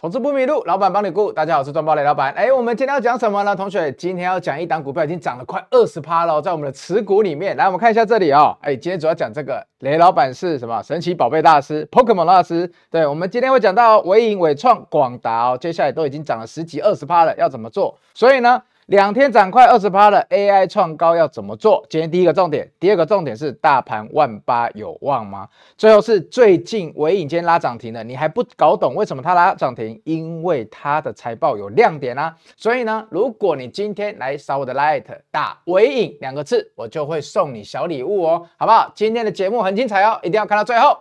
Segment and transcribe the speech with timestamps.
[0.00, 1.32] 投资不迷路，老板帮你顾。
[1.32, 2.32] 大家好，我是庄宝雷老板。
[2.34, 3.56] 哎，我们今天要讲什么呢？
[3.56, 7.56] 同学，今天要讲一档股票已经涨了快二十趴了，在我们的持股里面。
[7.56, 8.56] 来，我们看一下这里哦。
[8.60, 10.80] 哎，今天主要讲这个雷老板是什么？
[10.84, 12.70] 神奇宝贝大师，Pokemon 大师。
[12.92, 17.98] 对，我们今天会讲到纬颖、纬创、广达哦，接下来都已经涨了十几二十趴了，要怎么做？
[18.14, 18.62] 所以呢？
[18.88, 21.84] 两天涨快二十趴了，AI 创高要怎么做？
[21.90, 25.46] 今天第一个重点，第二个重点是大盘万八有望吗？
[25.76, 30.00] 最后是最近纬颖今天拉涨停了，你还不搞懂为什么它拉涨停？
[30.04, 32.34] 因为它的财报有亮点啊！
[32.56, 38.90] 所以呢，如果你今天来扫我的 Light 打纬颖两个字，我就会送你小礼物哦，好不好？
[38.94, 40.96] 今天的节目很精彩哦，一定要看到最后。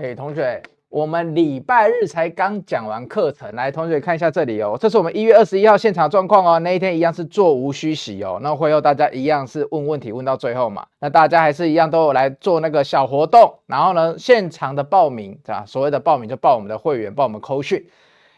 [0.00, 15.64] 哎，同学，我们礼拜日才刚讲完课程，来，同学看一下这里哦，这是我们一月二十一号现场状况哦，那一天一样是座无虚席哦，那会后大家一样是问问题问到最后嘛，那大家还是一样都有来做那个小活动，然后呢，现场的报名啊？
[15.66, 17.84] 所谓的报名就报我们的会员，报我们扣讯，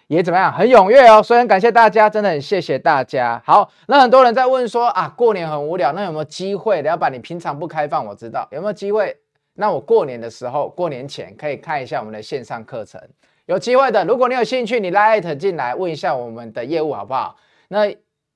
[0.07, 3.43] 也怎么样，很踊跃哦，所以很感谢大家，真的很谢谢大家。
[3.45, 6.81] 好，那很多人在问说啊，过年很无聊，那有没有机会？
[6.81, 9.15] 要把你平常不开放，我知道有没有机会？
[9.61, 12.99] 那我过年的时候，过年前可以看一下我们的线上课程，
[13.45, 14.03] 有机会的。
[14.07, 17.37] 如果你有兴趣，你拉艾特进来问一下我们的业务好不好？
[17.69, 17.81] 那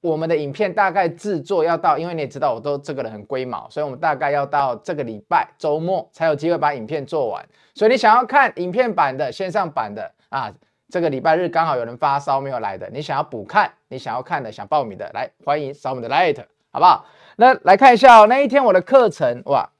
[0.03, 7.42] 我们的影片大概制作要到，因为你也知道我都这个人很龟毛，所以我们大概要到这个礼拜周末才有机会把影片做完。
[7.75, 10.53] 所以你想要看影片版的线上版的啊，
[10.91, 17.06] 这个礼拜日刚好有人发烧没有来的，你想要补看，你想要看的想报名的，来欢迎扫我们的拉艾特好不好？
[17.36, 19.70] 那来看一下哦，那一天我的课程哇。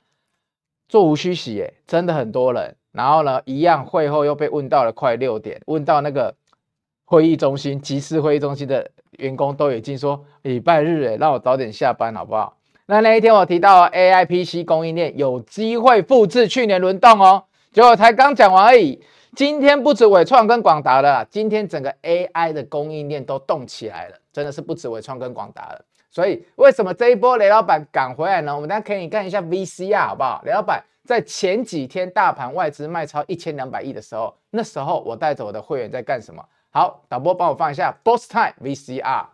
[0.89, 2.77] 座无虚席，耶，真的很多人。
[2.93, 6.35] 然后呢，一样会后又被问到了快六点，问到那个
[7.05, 12.57] 会议中心、即时会议中心的员工都已经说礼拜日，诶让我早点下班好不好？
[12.87, 19.03] 那那一天我提到 AI PC 供应链有机会复制去年轮动哦，结果才刚讲完而已。
[19.37, 25.85] 今天不止伟创跟广达了，今天整个 AI 的供应链都动起来了，真的是不止伟创跟广达了。
[26.09, 28.55] 所以为什么这一波雷老板赶回来呢？
[28.55, 30.41] 我们大家可以看一下 VCR 好不好？
[30.45, 36.41] 雷老板在前几天大盘外资卖超一千两百亿的时候，那时候我带着我的会员在干什么？
[36.71, 39.25] 好，导播帮我放一下 Boss Time VCR。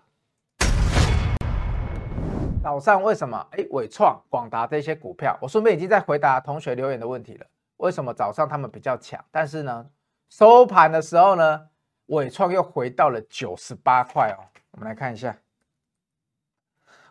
[2.62, 3.46] 早上为什么？
[3.50, 7.44] 哎，伟创、广达这些股票，我顺便已经在回答同学留言的问题了。
[7.80, 9.24] 为什么早上他们比较强？
[9.30, 9.86] 但是呢，
[10.28, 11.68] 收盘的时候呢，
[12.06, 14.44] 纬创又回到了九十八块哦。
[14.72, 15.36] 我们来看一下。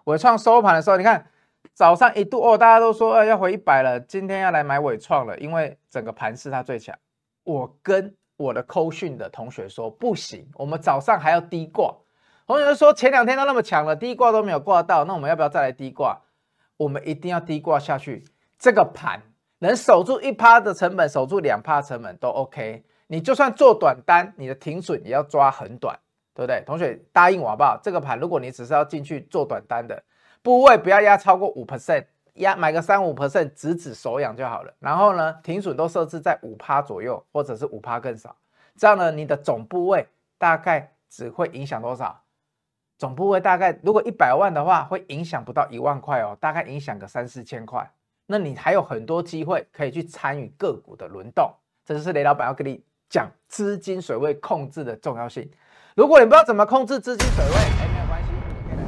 [0.05, 1.27] 纬创收盘的时候，你看
[1.73, 6.97] 早上一度哦，大家都说呃要回一百了，今天要来买纬创了，因为整个盘势它最强。
[7.43, 11.95] 我跟我的扣讯的同学说不行，我们早上还要低挂。
[12.45, 16.21] 同学说前两天都那么强了，低挂都没有挂到，那我们要不要再来低挂？
[16.77, 18.23] 我们一定要低挂下去。
[18.57, 19.21] 这个盘
[19.59, 22.83] 能守住一趴的成本，守住两趴成本都 OK。
[23.07, 25.97] 你就算做短单，你的停损也要抓很短。
[26.31, 26.63] 对不对？
[26.65, 27.77] 同学答应我好不好？
[27.83, 30.01] 这个盘如果你只是要进去做短单的，
[30.41, 32.05] 部位不要压超过五 percent，
[32.35, 34.73] 压买个三五 percent，止止手痒就好了。
[34.79, 38.33] 然后呢，停损都设置在五趴左右，或者是五趴更少。
[38.77, 42.21] 这样呢，你的总部位大概只会影响多少？
[42.97, 47.91] 总部位大概如果一百万的话，会影响不到一万块哦，大概影响个三四千块。
[48.31, 51.51] 那你还有很多机会可以去参与个股的轮动。
[51.83, 52.79] 这就是雷老板要跟你
[53.09, 55.49] 讲资金水位控制的重要性。
[55.95, 58.83] 如果你不知道怎么控制资金水位，哎，没有关系，你可以来。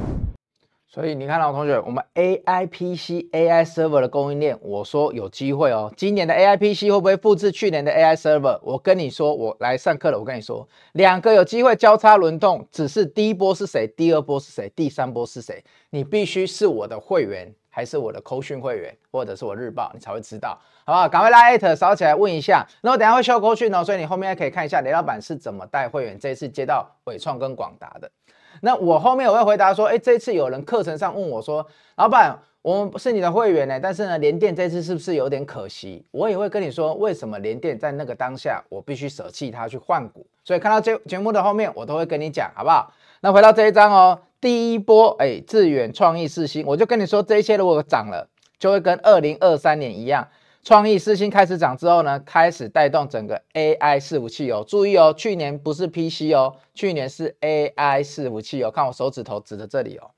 [0.88, 5.92] 所以你看到同学，我们 AI PC AI server 的供应链，我说有机会哦。
[5.98, 8.60] 今年的 AI PC 会不会复制去年的 AI server？
[8.62, 10.20] 我跟你说，我来上课了。
[10.20, 15.64] 我跟你说，两个有机会交叉轮动，只是第一波是谁，第二波是谁，第三波是谁？
[15.90, 17.52] 你必须是我的会员。
[17.72, 20.50] 还是我的扣讯会员，或者是我日报，你才会知道，
[20.86, 21.10] 好不好？
[21.10, 22.64] 赶快拉艾特扫起来问一下。
[22.82, 28.12] 那我等下会秀扣讯哦，所以你后面可以看一下雷老板是怎么带会员这一次接到纬创跟广达的。
[28.60, 31.66] 那我后面我会回答说，哎，这次有人课程上问我说，
[31.96, 36.06] 老板，我们是你的会员呢，但是呢，联电这次是不是有点可惜？
[36.12, 40.26] 我也会跟你说，为什么联电在那个当下我必须舍弃它去换股。
[40.44, 42.92] 所以看到这节目的后面，我都会跟你讲，好不好？
[43.22, 44.20] 那回到这一章哦。
[44.42, 48.28] 第一波，哎，致远、创意、四星，我就跟你说，这些如果涨了，
[48.58, 50.28] 就会跟二零二三年一样，
[50.64, 54.66] 创意、四星开始涨之后呢，开始带动整个 AI 伺服器哦。
[54.68, 58.72] 注意哦，去年不是 PC 哦，去年是 AI 伺服器哦。
[58.72, 60.10] 看我手指头指的这里哦，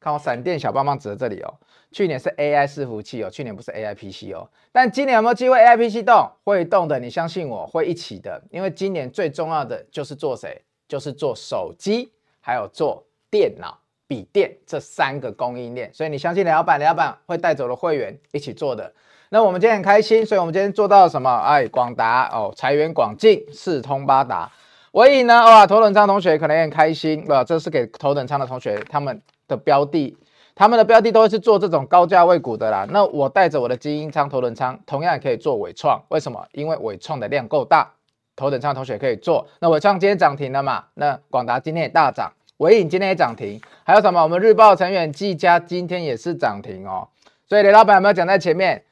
[0.00, 1.54] 看我闪电小棒棒指的这里哦，
[1.92, 4.50] 去年是 AI 伺服器哦，去年不是 AI PC 哦。
[4.72, 6.28] 但今年有没有机会 AI PC 动？
[6.42, 10.62] 会动的，你相信我会一起的，因为今年最重要的就是做谁？
[10.88, 12.10] 就是做手机。
[12.44, 15.90] 还有做电脑、笔电这三个供应链。
[15.94, 18.92] 所以你相信雷老板，雷老板会带走的会员一起做的。
[19.30, 21.34] 那我们今天很开心，所以我们今天做到了什么？
[21.38, 24.52] 哎，广达哦，财源广进，四通八达。
[24.92, 30.14] 所以呢，哇，头等舱同学可能也很开心，哇，这是给头等舱的同学他们的标的。
[30.54, 32.86] 他们的标的都会是做这种高价位股的啦。
[32.90, 35.98] 那我带着我的精英舱、头等舱，同样也可以做纬创。
[36.08, 36.46] 为什么？
[36.52, 37.90] 因为纬创的量够大，
[38.36, 39.48] 头等舱同学可以做。
[39.60, 40.84] 那纬创今天涨停了嘛？
[40.92, 42.30] 那广达今天也大涨，
[42.62, 43.60] 尾影今天也涨停。
[43.82, 44.22] 还有什么？
[44.22, 47.08] 我们日报成员技嘉今天也是涨停哦。
[47.44, 48.84] 所以雷老板有没有讲在前面？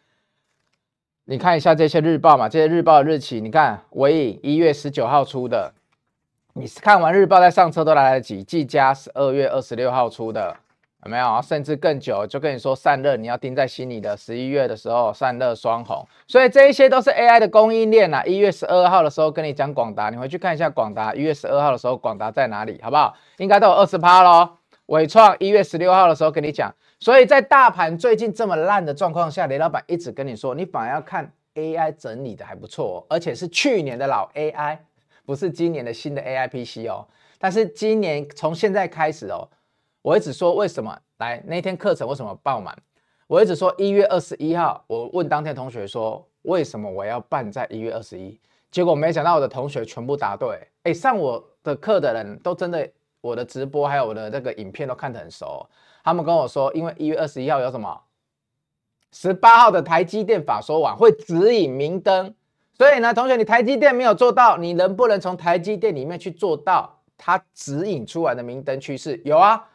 [1.26, 5.72] 你看一下这些日报嘛，这些日报的日期，你看尾影一月十九号出的，
[6.54, 8.42] 你看完日报再上车都来得及。
[8.42, 10.56] 技嘉是二月二十六号出的。
[11.04, 11.40] 有没有？
[11.42, 16.06] 甚至更久，就跟你说散热，你要盯在心里的十一月的时候，散热双红。
[16.26, 18.22] 所以这一些都是 AI 的供应链啊。
[18.24, 21.14] 一月十二号的时候跟你讲广达，你回去看一下广达。
[21.14, 22.78] 一月十二号的时候，广达在哪里？
[22.82, 23.14] 好不好？
[23.38, 24.58] 应该都有二十趴喽。
[24.86, 26.74] 纬创一月十六号的时候跟你讲。
[26.98, 34.76] 所以在大盘最近这么烂的状况下，雷老板一直跟你说，你反而要看 AI 整理的还不错哦，而且是去年的老 AI，
[35.24, 37.06] 不是今年的新的 AI PC 哦。
[37.38, 39.48] 但是今年从现在开始哦。
[40.02, 42.76] 我一直说为什么来那天课程为什么爆满？
[43.26, 48.40] 我一直说一月二十一号，我问当天同学说为什么我要办在一月二十一？
[48.70, 50.66] 结果没想到我的同学全部答对。
[50.84, 52.88] 哎，上我的课的人都真的，
[53.20, 55.68] 我的直播还有我的那个影片都看得很熟。
[56.02, 58.00] 他们跟我说，因为一月二十一号有什么？
[59.12, 62.34] 十八号的台积电法说晚会指引明灯，
[62.78, 69.20] 所以呢，同学你台积电没有做到，你能不能从台积电里面去做到它指引出来的明灯趋势？
[69.24, 69.66] 有啊。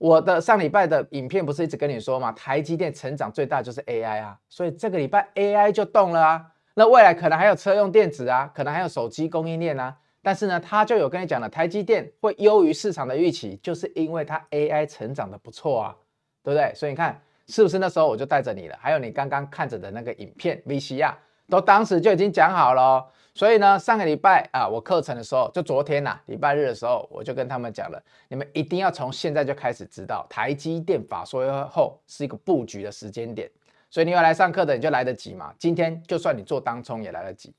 [0.00, 2.32] 我的上礼拜的影片不是一直跟你说吗？
[2.32, 6.46] 台积电成长最大就是 AI 啊，所以这个礼拜 AI 就动了啊。
[6.72, 9.94] 那未来可能还有车用电子啊，可能还有手机供应链啊。
[10.22, 15.96] 但是呢，他就有跟你讲了，台积电会优于市场的预期，就是因为它 AI 成长的不错啊，
[16.42, 16.72] 对不对？
[16.74, 18.78] 所以你看是不是那时候我就带着你了？
[18.80, 21.12] 还有你刚刚看着的那个影片 VCR，
[21.50, 23.06] 都当时就已经讲好了。
[23.34, 33.50] 所以呢，上个礼拜啊，我课程的时候，就昨天呐、礼拜日的时候，我就跟他们讲了，你们一定要从现在就开始知道，台积电法说后是一个布局的时间点。
[33.88, 35.52] 所以你要来上课的，你就来得及嘛。
[35.58, 37.52] 今天就算你做当冲也来得及。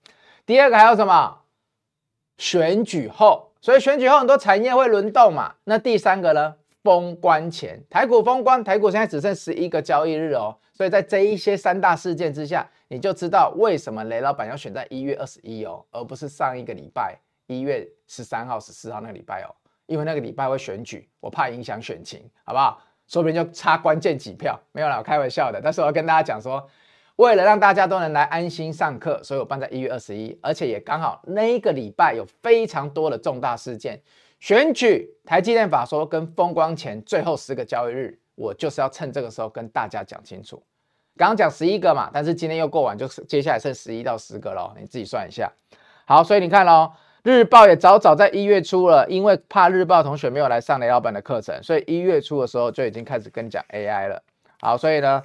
[0.45, 1.37] 第二个还有什么？
[2.37, 5.53] 选举后，所以选举后很多产业会轮动嘛。
[5.65, 6.55] 那第三个呢？
[6.83, 10.57] 封关前，台股封关，台股现在只剩十一个交易日哦。
[10.73, 17.15] 所以在这一些三大事件之下，你就知道为什么雷老板要选在一月二十一哦，而不是上一个礼拜
[17.47, 19.53] 一月十三号、十四号那个礼拜哦，
[19.85, 22.81] 因为那个礼拜会选举，我怕影响选情，好不好？
[23.07, 25.59] 说不定就差关键几票，没有啦，我开玩笑的。
[25.61, 26.65] 但是我要跟大家讲说，
[27.17, 34.01] 为了让大家都能来安心上课，所以我办在一月二十一，而且也刚好那一个礼拜有非常多的重大事件，
[34.41, 40.61] 选举、台积电法说跟风光前最后十个交易日，我就是要趁这个时候跟大家讲清楚。
[41.15, 45.51] 刚刚讲十一个嘛，但是今天又过完，就是接下来剩十一到十个喽，你自己算一下。
[46.05, 46.91] 好，所以你看喽，
[47.21, 54.23] 日报也早早在一月初了，因为怕日报同学没有来上雷老板的课程，所以一月初的时候就已经开始跟你讲 AI 了。
[54.59, 55.21] 好，所以呢，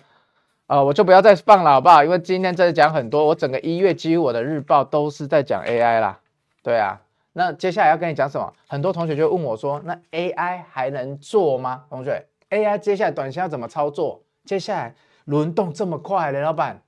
[0.66, 2.04] 呃，我就不要再放了，好不好？
[2.04, 6.20] 因为今天真的讲很多，我整个一月几乎我的日报都是在讲 AI 啦。
[6.62, 7.00] 对啊，
[7.38, 8.50] 那接下来要跟你讲什么？
[8.66, 11.84] 很多同学就问我说，那 AI 还能做吗？
[11.90, 14.22] 同学，AI 接下来短线要怎么操作？
[14.44, 14.94] 接下来。
[15.26, 16.80] 轮动这么快，雷老板，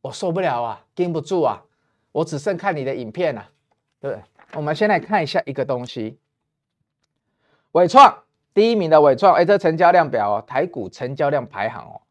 [0.00, 1.62] 我受不了啊，盯不住啊，
[2.10, 3.48] 我只剩看你的影片了，啊，
[4.00, 4.22] 对不对？
[4.54, 6.18] 我们先来看一下一个东西，
[7.70, 12.02] 纬创第一名的纬创，哎，这成交量表哦，台股成交量排行哦，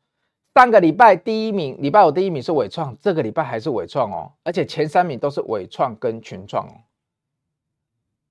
[0.55, 6.71] 上个礼拜第一名，礼拜五第一名是纬创，这个礼拜还是纬创哦，而且前三名都是纬创跟群创哦。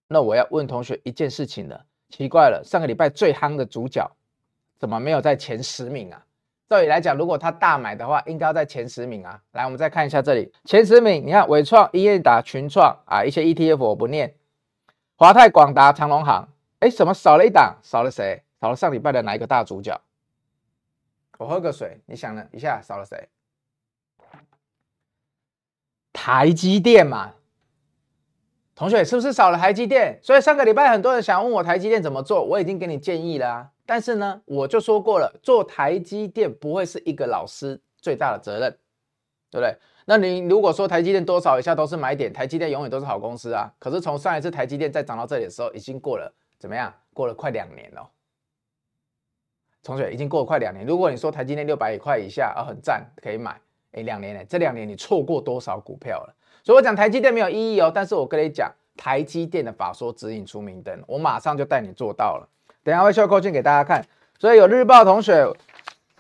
[0.09, 4.09] 那我要问同学一件事情了，奇怪了，上个礼拜最夯的主角
[4.79, 6.23] 怎么没有在前十名啊？
[6.69, 9.41] 照理来讲，如果他大买的话，应该要在前十名啊。
[9.53, 14.35] 来，我们再看一下这里前十名，你看纬创、英业达、群创啊，一些 ETF 我不念。
[15.17, 16.49] 华泰、广达、长荣行，
[16.81, 17.79] 哎，什么少了一档？
[17.83, 18.43] 少了谁？
[18.61, 20.01] 少了上礼拜的哪一个大主角？
[21.39, 23.29] 我喝个水，你想了一下，少了谁？
[26.13, 27.36] 台积电嘛。
[28.77, 30.21] 同学是不是少了台积电？
[30.23, 33.71] 所以上个礼拜很多人想问我台积电怎么做，我已经给你建议了啊。
[33.87, 38.71] 但是呢，我就说过了，做台积电不会是一个老师最大的责任，
[39.51, 39.75] 对不对？
[40.05, 43.73] 那你如果说台积电多少以下都是买点，台积电永远都是好公司啊。
[43.79, 46.93] 可是从上一次台积电再涨到这里的时候，已经过了怎么样？
[47.15, 48.07] 过了快两年了。
[49.83, 50.85] 同学已经过了快两年。
[50.85, 53.59] 如果你说台积电六百块以下啊，很赞，可以买。
[53.93, 54.45] 哎，两年呢？
[54.47, 56.36] 这两年你错过多少股票了？
[56.67, 57.93] 所以我讲台积电没有意义哦。
[57.95, 62.49] 但是我跟你讲，台积电的法说指引出明灯，我马上就带你做到了。
[62.83, 64.05] 等下会秀扣讯给大家看。
[64.37, 65.49] 所以有日报同学，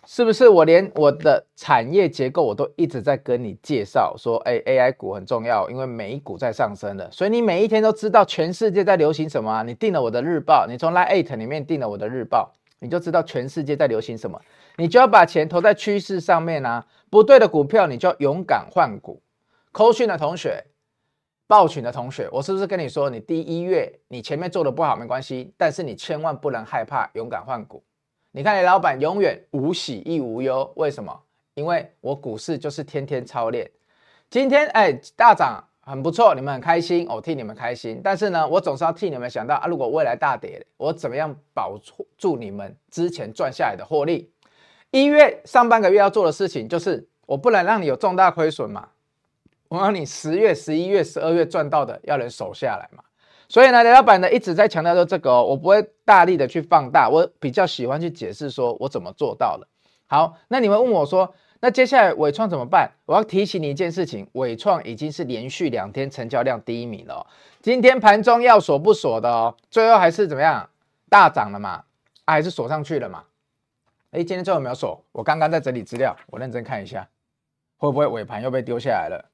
[0.06, 9.64] 是不是我连我的产业结构我都一直在跟你介绍说，哎，AI 股很重要，因为美股在上升了，所以你每一天都知道全世界在流行什么啊？
[9.64, 14.40] 你订了我的日报，你从 Line 里面订了我的日报，你就知道全世界在流行什么。
[14.76, 19.20] 你就要把钱投在趋势上面啊，不对的股票你就要勇敢换股。
[19.76, 20.64] 扣讯的同学，
[21.46, 27.84] 报群的同学，我是不是跟你说，你第一月你前面做的不好没关系，但是你千万不能害怕，勇敢换股。
[28.30, 31.14] 你看，你老板永远无喜亦无忧，为什么？
[31.52, 33.70] 因为我股市就是天天操练。
[34.30, 38.00] 今天哎大涨很不错，你们很开心，我替你们开心。
[38.02, 41.78] 但是呢，我总是要替你们想到啊，如果未来大跌，我怎么样保
[42.16, 44.32] 住你们之前赚下来的获利？
[44.90, 48.88] 一月上半个月要做的事情就是，我不能让你有重大亏损嘛，
[49.68, 53.02] 我让你十月、十一月、十二月赚到的要能守下来嘛。
[53.48, 59.66] 所以呢，雷老板呢一直在强调说这个哦，我不会大力的去放大，我比较喜欢去解释说我怎么做到的。
[60.06, 62.90] 好，那你们问我说，那接下来伟创怎么办？
[63.06, 67.26] 我要提醒你一件事情，伟创已经是连续两天成交量第一名了哦。
[67.62, 69.54] 今天盘中要锁不锁的哦？
[69.70, 70.68] 最后还是怎么样？
[71.08, 71.84] 大涨了嘛？
[72.24, 73.22] 啊，还是锁上去了嘛？
[74.10, 75.00] 哎，今天最后有没有锁？
[75.12, 77.08] 我刚刚在整理资料，我认真看一下，
[77.76, 79.24] 会不会尾盘又被丢下来了？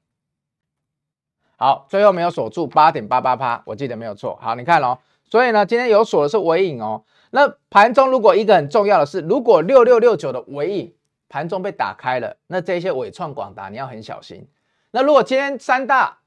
[1.63, 4.37] 好，最后没有锁住八点八八趴，我记得没有错。
[4.41, 7.01] 好，你看哦，所以呢，今天有锁的是尾影哦。
[7.31, 10.93] 那盘中如果一个很重要的是，如果六六六九的尾影
[11.29, 14.45] 盘中被打开了，那这些尾创、广达你要很小心。
[14.91, 16.17] 那如果今天三大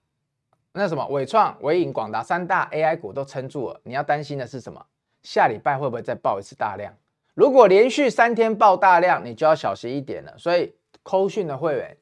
[0.72, 4.86] 那什么尾创、尾影、广达三大 AI 股都撑住了，你要担心的是什么？
[5.22, 6.94] 下礼拜会不会再爆一次大量？
[7.34, 10.32] 如果连续三天爆大量，你就要小心一点了。
[10.38, 11.94] 所以扣讯的会员。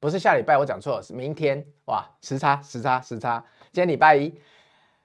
[0.00, 3.44] 不是下礼拜，我讲错了，是明天哇，时差时差时差。
[3.70, 4.34] 今天礼拜一，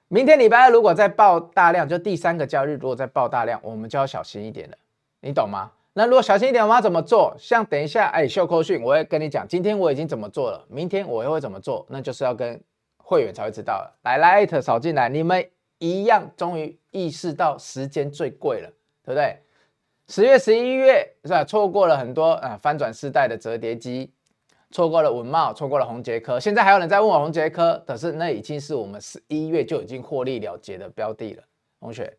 [0.08, 4.78] 明天礼拜二，如果再爆大量，就第三个交易日，如果再爆大量，我们就要小心一点了，
[5.20, 5.70] 你懂吗？
[5.92, 7.36] 那如果小心一点，我们要怎么做？
[7.38, 12.62] 像等一下，哎，秀扣讯，我会跟你讲，今天我已经怎么做了，明天我又会怎么做，那就是要跟
[12.98, 13.94] 会员才会知道了。
[14.04, 15.46] 来来艾特扫进来，你们
[15.80, 18.70] 一样，终于意识到时间最贵了，
[19.04, 19.42] 对不对？
[20.08, 21.44] 十月、十一月是吧？
[21.44, 24.10] 错过了很多啊，翻转世代的折叠机。
[24.75, 31.44] 错过了文茂，错过了宏杰科，现在还有人在问我宏杰科，可是那已经是我们十一月就已经获利了结的标的了，
[31.79, 32.13] 同学。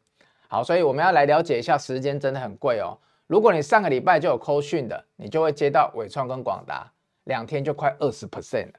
[0.48, 2.96] 好，所以我们要来了解一下，时间真的很贵哦。
[3.26, 6.90] 如果你上个礼拜就有扣讯的，你就会接到伟创跟广达，
[7.24, 8.72] 两天就快二十 percent 了，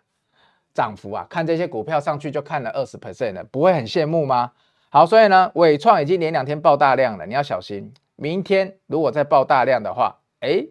[0.74, 4.54] 涨幅啊，看这些股票上去就看了二十 percent 了，不会很羡慕吗？
[4.90, 10.66] 好，所以呢，伟创已经连两天爆大量了，你要小心，明天如果再爆大量的话，哎，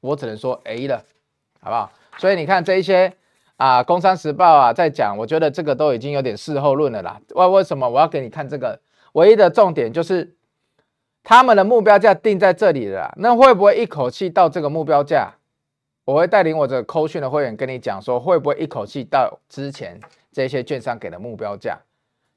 [0.00, 1.02] 我只能说哎了，
[1.60, 1.90] 好不好？
[2.18, 3.12] 所以你看这一些
[3.56, 7.20] 啊，《工商时报》啊在讲，我觉得这个都已经有点事后论了啦。
[7.34, 8.80] 为为什么我要给你看这个？
[9.12, 10.36] 唯一的重点就是
[11.24, 15.32] 他们的目标价定在这里了，那会不会一口气到这个目标价？
[16.04, 19.98] 我会带领我的扣讯的会员跟你讲说，会不会一口气到之前
[20.32, 21.78] 这些券商给的目标价？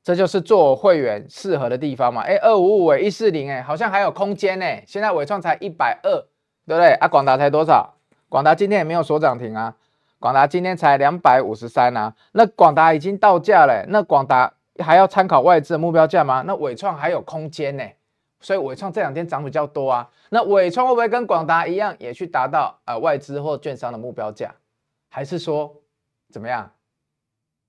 [0.04, 2.22] 这就是做会员适合的地方嘛。
[2.22, 4.84] 哎，二五五哎，一四零哎，好像还有空间哎。
[4.88, 6.10] 现在伟创才一百二，
[6.66, 6.94] 对不对？
[6.94, 7.94] 啊，广达才多少？
[8.32, 9.76] 广达今天也没有锁涨停啊，
[10.18, 16.42] 广达今天才两百五十三啊，那广达已经到价了，那广达还要参考外资的目标价吗？
[16.48, 17.84] 那纬创还有空间呢，
[18.40, 24.56] 所以纬创这两天涨比较多啊，那纬创会不会跟广达一样也去达到呃外资或券商的目标价？
[25.10, 25.76] 还是说
[26.32, 26.72] 怎么样？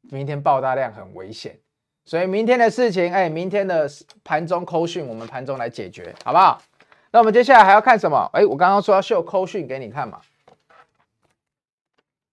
[0.03, 1.59] 明天爆大量很危险，
[2.05, 3.91] 所以明天的事情，哎，明天的
[4.23, 6.63] 盘中扣讯我们盘中来解决，好不好？
[7.11, 8.31] 那我们接下来还要看什么？
[8.33, 10.21] 哎，我刚刚说要秀扣讯给你看嘛。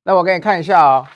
[0.09, 1.07] 那我给你看一下啊、哦，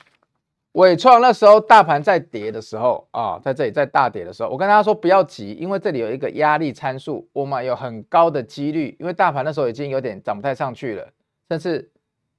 [0.73, 11.09] 纬创那时候大盘在跌的时候啊、在这里在大跌的时候，我跟大家说不要急，因为这里有一个压力参数，我们有很高的几率，因为大盘那时候已经有点涨不太上去了，
[11.50, 11.89] 甚至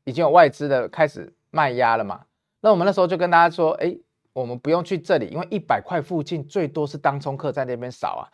[0.04, 2.20] 已经有外资的开始卖压了嘛。
[2.60, 3.92] 那我们那时候就跟大家说，哎，
[4.32, 8.30] 我们不用去这里，因为一百块附近最多是当冲客在那边扫啊，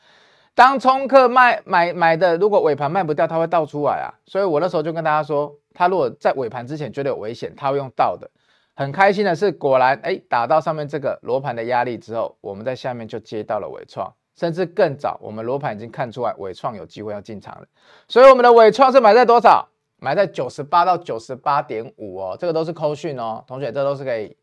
[0.55, 4.13] 当冲客卖买买的，如果尾盘卖不掉，他会倒出来啊。
[4.27, 5.57] 所以我那时候就跟大家说。
[5.73, 8.29] 他如果在尾盘之前觉得有危险，他会用倒的。
[8.75, 17.67] 很开心的是，果然哎，打到上面这个罗盘的压力之后，我们在下面就接到了尾创，甚至更早，我们罗盘已经看出来尾创有机会要进场了。
[18.09, 19.69] 所以我们的尾创是买在多少？
[19.99, 24.37] 买在九十八到九十八点五哦，这个都是扣讯哦，同学这都是可以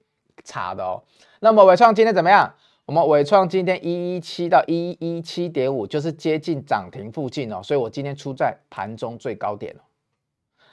[0.45, 1.03] 查的哦。
[1.41, 2.53] 那么尾创今天怎么样？
[2.87, 9.83] 我们纬创今天一一七到一一七点五，就是接近涨停附近哦，所以我今天出在盘中最高点哦。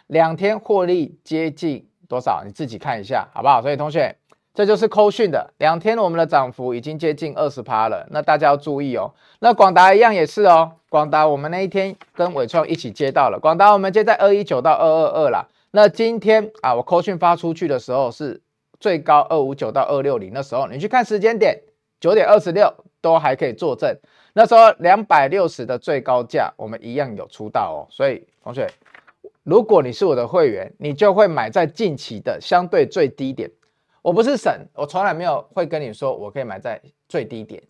[0.07, 2.45] 两天获利接近多少？
[2.47, 3.61] 你自己看一下，好不好？
[3.61, 4.17] 所以同学，
[4.55, 8.07] 这就是扣讯的两天，我们的涨幅已经接近二十趴了。
[8.13, 9.13] 那大家要注意哦。
[9.41, 10.71] 那广达一样也是哦。
[10.89, 15.49] 广达我们那一天跟纬创一起接到了，广达我们接在二一九到二二二啦。
[15.73, 18.41] 那今天啊，我扣讯发出去的时候是
[18.79, 21.61] 最高二五九到二六零，那时候你去看时间点，
[22.01, 23.97] 九点二十六都还可以作证。
[24.33, 27.87] 那时候两百六十的最高价，我们一样有出到哦。
[27.91, 28.69] 所以同学，
[29.43, 33.51] 如果你是我的会员，你就会买在近期的相对最低点。
[34.03, 37.63] 我不是神，我从来没有会跟你说我可以买在最低点。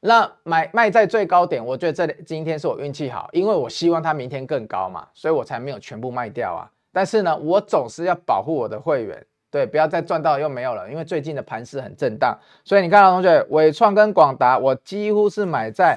[0.00, 6.70] 那买卖在最高点，我觉得这里今天是我运气好，因为我希望它明天更高嘛，所以我才没有全部卖掉啊。
[6.92, 10.90] 但是呢，我总是要保护我的会员，对，不要再赚到又没有了。
[10.90, 15.96] 因为最近的盘势很震荡，所以你看到同学，伟创跟广达，我几乎是买在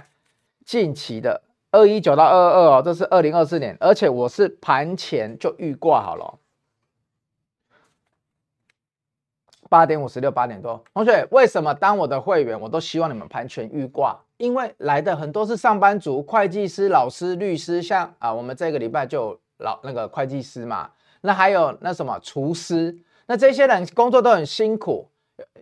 [0.63, 6.37] 近期的二一九到二二二哦，这是二零二四年，而且我是盘前就预挂好了哦。
[9.67, 14.15] 八点五十六，八点多，同学，为什么当我的会员，我都希望你们盘前预挂？
[14.37, 22.95] 因为来的很多是上班族、会计师、老师、律师，像啊，我们这个礼拜就老那个会计师嘛，那还有那什么厨师，
[23.27, 25.07] 那这些人工作都很辛苦。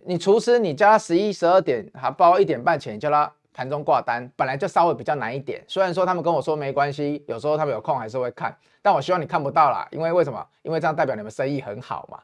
[0.04, 5.62] 你厨师，你叫他十一、十二点还包一点半钱，叫他盘中挂单，本来就稍微比较难一点。
[5.66, 10.46] 虽然说他们跟我说没关系，有时候他们有空还是会看，但我希望你看不到啦，因为为什么？
[10.62, 12.18] 因为这样代表你们生意很好嘛。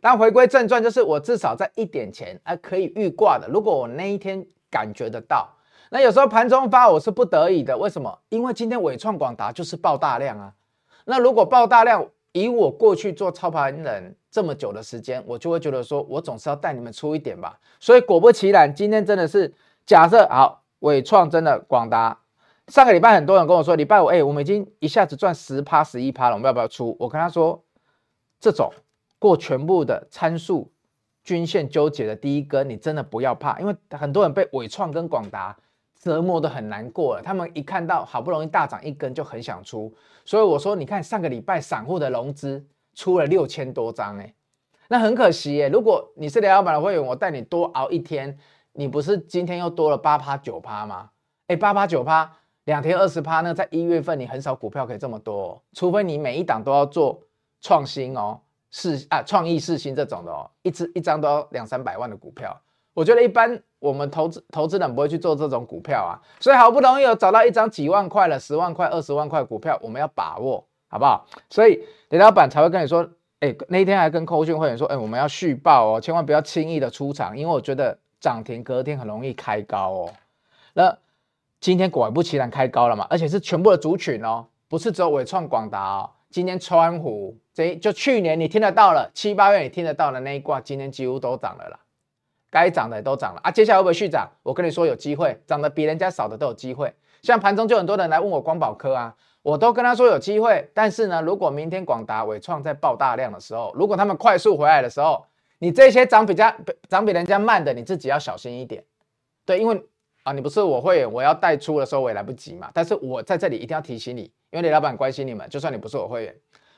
[0.00, 3.46] 但回归正传，就是我至少在一点前还可以预挂的。
[3.48, 5.48] 如果我那一天感觉得到，
[5.90, 7.76] 那有时候盘中发我是不得已的。
[7.76, 8.18] 为什么？
[8.28, 10.52] 因为今天纬创广达就是爆大量啊。
[11.04, 17.58] 那如果爆大量，以我过去做操盘人这么久的时间，我就会觉得说我总是要带你们出一点吧。
[17.80, 19.54] 所以果不其然，今天真的是
[19.86, 22.18] 假设好，伟创真的广达。
[22.68, 26.96] 上个礼拜很多人跟我说，礼拜五哎，我们已经一下子赚十趴十一趴了，我们要不要出？
[27.00, 27.64] 我跟他说，
[28.38, 28.70] 这种。
[29.18, 30.70] 过全部的参数
[31.24, 35.56] 均线纠结的第一根，你真的不要怕，因为很多人被纬创跟广达
[36.06, 37.22] 折磨得很难过了。
[37.22, 39.92] 他们一看到好不容易大涨一根，就很想出。
[40.24, 42.64] 所以我说，你看上个礼拜散户的融资
[42.94, 44.32] 出了六千多张，哎，
[44.88, 45.68] 那很可惜耶。
[45.68, 48.38] 如果你是雷老板的会员，我带你多熬一天，
[48.72, 51.10] 你不是今天又多了八趴九趴吗？
[51.48, 52.30] 哎，八趴九趴，
[52.64, 57.20] 两天二十趴，那在一月份你很少股票可以这么多，除非你每一档都要做
[57.60, 58.40] 创新哦。
[58.70, 62.54] 是啊，创意世新这种的哦，一支一张都要两三百万的股票，
[62.92, 71.26] 我觉得一般我们投资投资人不会去做这种股票啊，所以好不容易有找到一张几万块了，十万块、二十万块股票，我们要把握，好不好？
[71.50, 73.08] 所以雷老板才会跟你说，
[73.40, 80.12] 哎，那天还跟扣讯会员说，哎，我们要续报哦，千万不要轻易的出场，因为我觉得涨停隔天很容易开高哦。
[80.72, 80.96] 那
[81.60, 86.10] 今天果不其然开高了嘛，而且是全部的族群哦，不是只有纬创、广达哦。
[86.30, 91.78] 今天川湖这就去年你听得到了，七八月你听得到的那一挂，今天几乎都涨了啦，
[92.56, 93.50] 该涨的都涨了啊。
[93.50, 94.26] 接下来会不会续涨？
[94.42, 96.90] 我跟你说有机会，涨得比人家少的都有机会。
[97.20, 100.70] 像盘中就很多人来问我光宝科啊，我都跟他说有机会。
[100.72, 105.22] 但是呢，如果明天广达、伟创在爆大量的时候，如果他们快速回来的时候，
[105.58, 106.50] 你这些涨比较
[106.88, 108.82] 涨比人家慢的，你自己要小心一点。
[109.44, 109.86] 对，因为
[110.22, 112.70] 啊，你不是我会员，我要带出的时候我也来不及嘛。
[112.72, 114.32] 但是我在这里一定要提醒你。
[114.50, 116.34] 因为李老板关心你们，就算你不是我会员，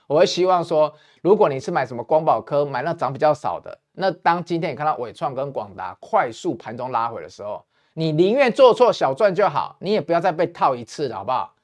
[0.09, 11.55] 我会希望说，如果你是买什么光宝科，买那涨比较少的，那当今天你看到纬创跟广达快速盘中拉回的时候，你宁愿做错小赚就好，你也不要再被套一次了，好不好？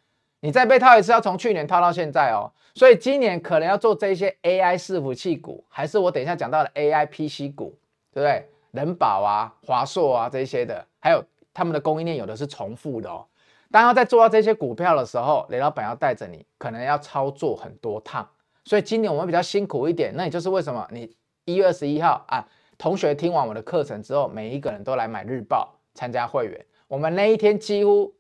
[0.41, 2.51] 你再被套一次，要从去年套到现在哦。
[2.75, 7.79] 所以今年可能要做这些 AI 伺服器股，还是我等一下讲到的 AI PC 股，
[8.13, 8.49] 对不对？
[8.73, 13.25] 人保啊、华硕啊这些的，还有他们的供应链有的是重复的哦。
[13.71, 18.29] 当要在做到这些股票的时候，雷老板要带着你，可能要操作很多趟，
[18.65, 20.13] 所以今年我们比较辛苦一点。
[20.17, 21.09] 那也就是为什么你
[21.45, 22.47] 一月二十一号啊，
[22.79, 28.15] 同学听完我的课程之后，每一个人都来买日报参加会员，我们那一天几乎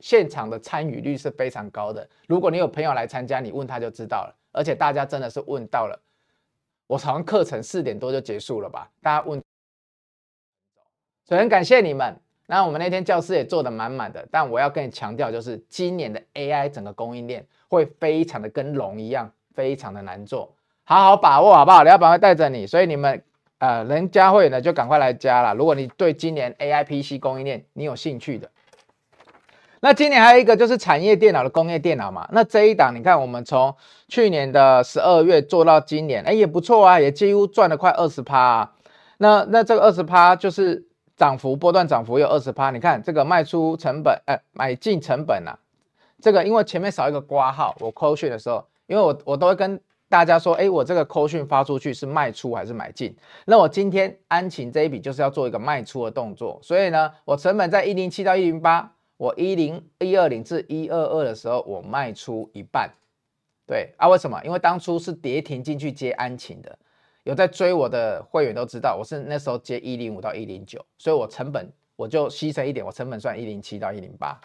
[0.00, 2.08] 现场的参与率是非常高的。
[2.26, 4.34] 如果你有朋友来参加，你问他就知道了。
[4.52, 5.96] 而且大家真的是问到了，
[6.88, 8.90] 我好像课程四点多就结束了吧？
[9.00, 9.40] 大家问，
[11.24, 12.18] 所以很感谢你们。
[12.46, 20.52] 那我们那天教室也做得满满的，但我要跟你强调，就是今年的 AI 整个供应链会非常的跟龙一样，非常的难做，
[20.90, 21.84] 好好把握好不好？
[21.84, 23.22] 雷老板会带着你，所以你们
[23.58, 25.54] 呃能加会员的就赶快来加了。
[25.54, 28.50] 如果你对今年 AI PC 供应链你有兴趣的，
[29.78, 33.72] 那今年还有一个就是产业电脑的工业电脑嘛，那这一档你看我们从
[34.08, 38.72] 去年的十二月做到今年，哎也不错啊，也几乎赚了快二十趴啊。
[39.18, 40.86] 那那这个二十趴就是。
[41.16, 45.58] 涨幅波段涨幅有二十趴，你看这个卖出成本，哎，买进成本啊，
[46.18, 49.78] 这个因为前面少一个挂号，我扣税的时候，因为我我都会跟
[50.10, 53.16] 大家说，哎，我这个扣讯发出去是卖出还是买进？
[53.46, 62.90] 那我今天安晴这一笔就是要做一个卖出的动作，所以呢，我成本在一零七到一零八，我一零一二零至一二二的时候，我卖出一半。
[63.64, 64.42] 对啊，为什么？
[64.44, 66.76] 因为当初是跌停进去接安晴的，
[67.22, 74.36] 有在追我的会员都知道，我是那时候接一零五到一零九，所以我成本我就牺牲一点，我成本算一零七到一零八。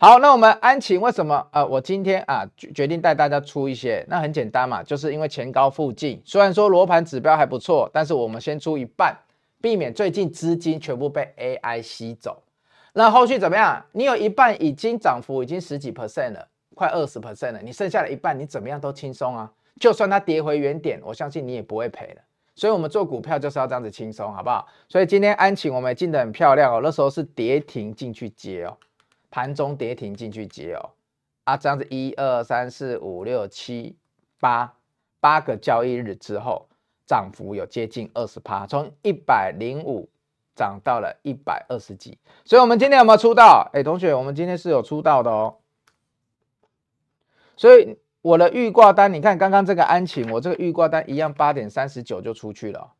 [0.00, 1.44] 好，那我们安晴为什么？
[1.50, 9.18] 呃，我今天啊决定带大家出一些，那很简单嘛，就是因为前高附近，虽然说罗盘指标还不错，但是我们先出一半，
[9.60, 12.40] 避免最近资金全部被 AI 吸走。
[12.92, 13.84] 那后续怎么样？
[13.90, 19.50] 你有一半已经涨幅已经十几 percent 了，快二十 percent 了，你剩下的一半你怎么样都轻松啊。
[19.80, 22.20] 就算它跌回原点，我相信你也不会赔的。
[22.54, 24.64] 所以我们做股票就是要这样子轻松，好不好？
[24.88, 28.76] 所以今天安晴我们也进得很漂亮哦，那时候是跌停进去接哦。
[29.30, 30.90] 盘中跌停进去接哦，
[31.44, 33.96] 啊，这样子一二三四五六七
[34.40, 34.74] 八
[35.20, 36.68] 八个交易日之后，
[37.06, 40.08] 涨幅有接近二十趴，从一百零五
[40.54, 43.70] 涨到了一百二十几，所以我们今天有没有出道？
[43.72, 45.56] 哎，同学，我们今天是有出道的哦。
[47.56, 52.92] 所以我的预挂单，你看刚刚这个安勤，我这个预挂单一样八点三十九就出去了。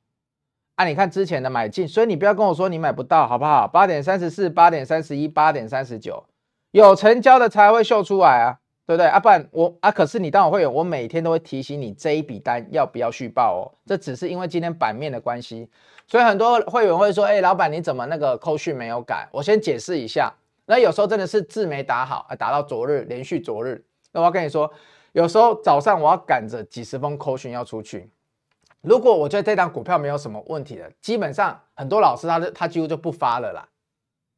[0.78, 3.66] 啊，你看之前的买进，所以你不要跟我说你买不到，好不好？
[3.66, 6.24] 八点三十四、八点三十一、八点三十九，
[6.70, 9.08] 有成交的才会秀出来啊，对不对？
[9.08, 13.62] 啊，不然我啊，可是你当我会员，我每天都会提醒你这一笔单要不要续报哦。
[13.86, 15.68] 这只是因为今天版面的关系，
[16.06, 19.28] 所以很多会员会说，哎，老板你怎么那个扣讯没有改？
[19.32, 20.32] 我先解释一下，
[20.66, 24.70] 那有时候真的是字没打好，啊，打到昨日连续昨日，那我要跟你说，
[25.10, 28.08] 有时候早上我要赶着几十封扣讯要出去。
[28.82, 33.68] 如果我觉得这档股票没有什么问题的，基本上很多老师他他几乎就不发了啦，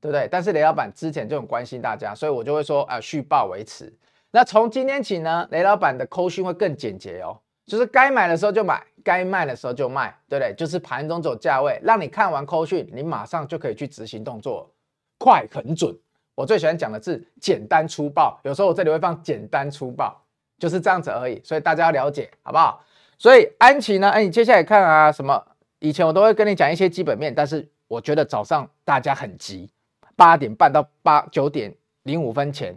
[0.00, 0.26] 对不对？
[0.30, 3.92] 但是雷老板之前就很关心大家，所以我就会说啊，续报维持。
[4.30, 10.54] 那从今天起呢，雷老板的扣讯会更简洁哦，就是该买的时候就买，该卖的时候就卖，对不对？
[10.54, 14.70] 就是盘中走价位，让你看完扣讯，你马上就可以去执行动作，
[15.18, 15.94] 快很准。
[16.34, 20.16] 我最喜欢讲的是简单粗暴，有时候我这里会放简单粗暴，
[20.58, 21.38] 就是这样子而已。
[21.44, 22.82] 所以大家要了解，好不好？
[23.20, 24.08] 所以安琪呢？
[24.08, 25.44] 哎，你接下来看啊，什么？
[25.78, 29.68] 以前我都会跟你讲一些基本面，但是我觉得早上大家很急，
[30.16, 32.74] 八点半到八九点零五分前，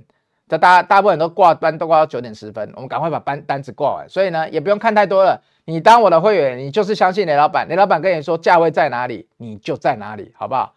[0.50, 4.10] 这大大部分人都挂单，都挂到九点十分，我们赶快把单单子挂完。
[4.10, 5.42] 所以呢，也不用看太多了。
[5.64, 10.76] 你当我的会员，你就是相信雷老板，雷老板跟你说价位在哪里，你就在哪里，好不好？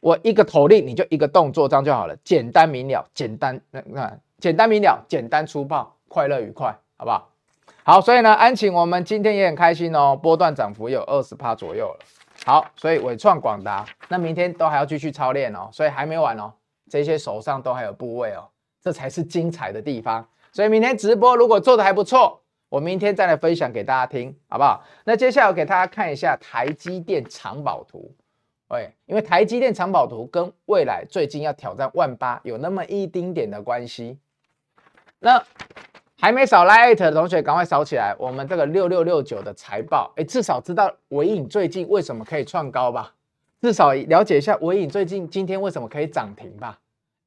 [0.00, 7.29] 我一个口令，你就一个动作，这样就好了，简单明了，简单那那简单明了，简单粗暴，快乐愉快，好不好？
[7.90, 11.98] 好，所以呢，安勤我们今天也很开心哦，波段涨幅有二十趴左右了。
[12.46, 16.52] 好，所以纬创、广达，那明天都还要继续操练哦，所以还没完哦，
[16.88, 18.46] 这些手上都还有部位哦，
[18.80, 20.24] 这才是精彩的地方。
[20.52, 24.84] 所以明天直播如果做的还不错，我明天再来分享给大家听，好不好？
[25.02, 28.14] 那接下来我给大家看一下台积电藏宝图，
[28.68, 34.16] 喂，因为台积电藏宝图跟未来最近要挑战万八有那么一丁点的关系，
[35.18, 35.42] 那。
[36.20, 38.14] 还没扫 Line 的同学，赶快扫起来！
[38.18, 43.14] 我们这个六六六九的财报，哎，至少知道尾影最近为什么可以创高吧？
[43.62, 46.78] 至少了解一下尾影最近今天为什么可以涨停吧？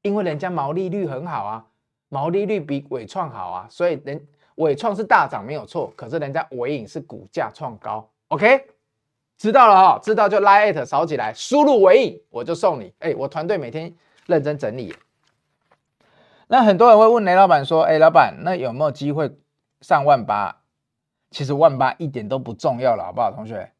[0.02, 1.64] 因为人家毛利率很好啊，
[2.08, 8.08] 毛利率比纬创好啊，所以人纬创是大涨没有错，可是人家尾影是股价创高。
[8.28, 8.64] OK，
[9.36, 12.92] 知道了哈，知道就 Line 扫起来，输入尾影我就送你。
[13.00, 13.92] 哎，我团队每天
[14.26, 14.94] 认真整理。
[16.48, 19.30] 那很多人会问雷老板说：“哎，老板，那有没有机会
[19.80, 20.60] 上万八？
[21.30, 23.72] 其实万八一点都不重要了，好不好，同学？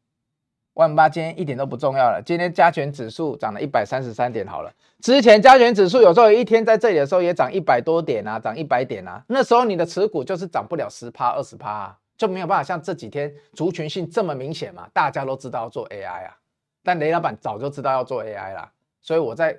[0.73, 2.21] 万八今天一点都不重要了。
[2.25, 4.73] 今天加权指数涨了一百三十三点，好了。
[5.01, 9.23] 之前加权指数有时候一天在这里的时候也涨一百多点啊，涨一百点啊。
[9.29, 14.89] 那时候你的持股就是涨不了十趴二十趴啊，就没有办法像这几天族群性这么明显嘛。
[14.93, 16.37] 大家都知道要做 AI 啊，
[16.83, 19.57] 但雷老板早就知道要做 AI 啦，所以我在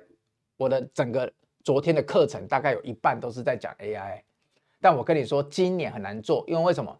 [0.58, 1.32] 我的整个。
[1.66, 4.20] 昨天的课程大概有一半都是在讲 AI，
[4.80, 6.96] 但我跟你说，今年很难做，因为为什么？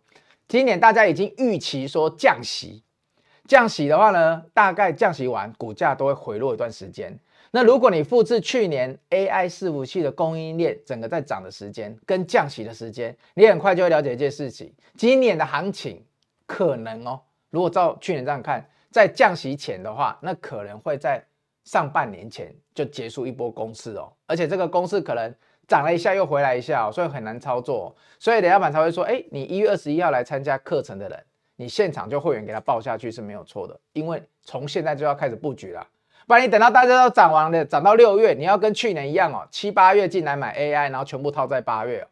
[0.48, 2.82] 今年大家已经预期说降息，
[3.44, 7.16] 降息的话呢，大概降息完，股价都会回落一段时间。
[7.52, 16.04] 那如果你复制去年 AI 伺服器的供应链整个在涨的时间跟降息的时间，你很快就会了解一件事情：今年的行情
[16.44, 21.24] 可能哦，如果照去年这样看，在降息前的话，那可能会在。
[21.66, 25.34] 上半年前就结束一波攻势哦，而且这个攻势可能
[25.68, 27.94] 涨了一下又回来一下哦，所以很难操作。
[28.18, 31.24] 所以雷老板才会说，哎，你一月二十一号来参加课程的人，
[31.56, 35.84] 你现场就会员给他报下去是没有错的，因为从现在就要开始布局了，
[36.26, 42.06] 不然你等到大家都涨完了，涨到六月，你要跟去年一样哦，七八月进来买 AI，然后全部套在八月，哦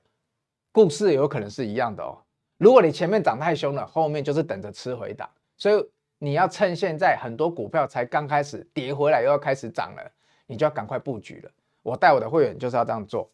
[0.73, 2.19] 故事有可能是一样的哦。
[2.59, 5.31] 如果你前面涨太凶了，后面就是等着吃回档。
[5.57, 5.89] 所以
[6.25, 10.11] 你要趁现在很多股票才刚开始跌回来，又要开始涨了，
[10.47, 11.51] 你就要赶快布局了。
[11.83, 13.29] 我带我的会员就是要这样做。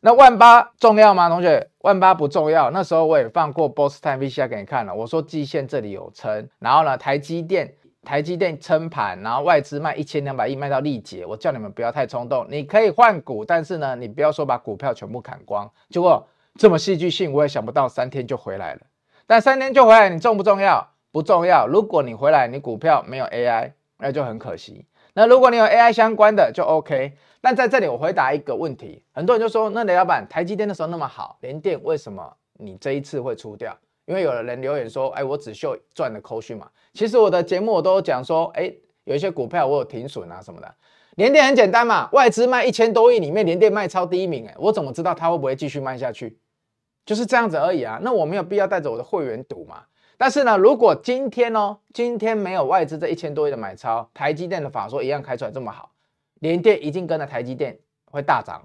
[0.00, 1.68] 那万八重要吗，同学？
[1.78, 2.70] 万八不重要。
[2.70, 7.74] 那时候我也放过 Boss Time VCR 给你看了，我说季线这里有撑，然后呢，台积电。
[8.02, 15.70] 台积电撑盘，然后外资卖一千两百亿卖到力竭，我叫你们不要太冲动，你可以换股，但是呢，你不要说把股票全部砍光。
[15.90, 18.80] 结果这么戏剧性，我也想不到三天就回来了。
[19.26, 20.94] 但三天就回来，你重不重要？
[21.12, 21.66] 不重要。
[21.66, 24.86] 如果你回来，你股票没有 AI，那就很可惜。
[25.14, 27.12] 那如果你有 AI 相关的，就 OK。
[27.40, 33.76] 但在这里我回答一个问题，很多人就说，那雷老板，台积电的时候那么好，联电为什么你这一次会出掉？
[34.04, 36.68] 因为有的人留言说，哎，我只秀赚的扣讯嘛。
[36.92, 38.72] 其实我的节目我都讲说，哎，
[39.04, 40.74] 有一些股票我有停损啊什么的。
[41.16, 46.38] 联电很简单嘛，外资卖一千多亿里面，联电卖超第一名，哎，我怎么知道它会不会继续卖下去？
[47.04, 47.98] 就是这样子而已啊。
[48.02, 49.82] 那我没有必要带着我的会员赌嘛。
[50.20, 55.90] 但是呢，如果今天哦，今天没有外资这一千多亿的买超，台积电的法说一样开出来这么好，
[56.40, 58.60] 联电已经跟了台积电会大涨，